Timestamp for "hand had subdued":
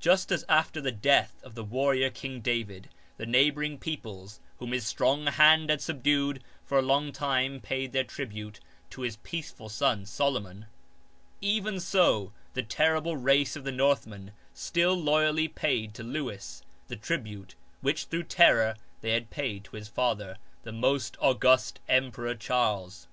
5.28-6.42